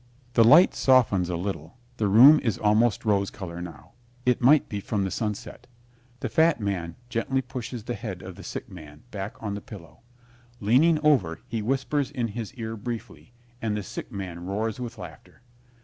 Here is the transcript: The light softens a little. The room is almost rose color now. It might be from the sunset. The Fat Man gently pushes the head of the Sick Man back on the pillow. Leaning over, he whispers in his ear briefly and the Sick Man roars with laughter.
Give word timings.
The 0.33 0.43
light 0.43 0.73
softens 0.73 1.29
a 1.29 1.35
little. 1.35 1.77
The 1.97 2.07
room 2.07 2.39
is 2.39 2.57
almost 2.57 3.05
rose 3.05 3.29
color 3.29 3.61
now. 3.61 3.91
It 4.25 4.41
might 4.41 4.67
be 4.67 4.79
from 4.79 5.03
the 5.03 5.11
sunset. 5.11 5.67
The 6.21 6.27
Fat 6.27 6.59
Man 6.59 6.95
gently 7.09 7.39
pushes 7.43 7.83
the 7.83 7.93
head 7.93 8.23
of 8.23 8.35
the 8.35 8.41
Sick 8.41 8.67
Man 8.67 9.03
back 9.11 9.35
on 9.43 9.53
the 9.53 9.61
pillow. 9.61 9.99
Leaning 10.59 10.97
over, 11.05 11.41
he 11.47 11.61
whispers 11.61 12.09
in 12.09 12.29
his 12.29 12.51
ear 12.55 12.75
briefly 12.75 13.31
and 13.61 13.77
the 13.77 13.83
Sick 13.83 14.11
Man 14.11 14.43
roars 14.43 14.79
with 14.79 14.97
laughter. 14.97 15.43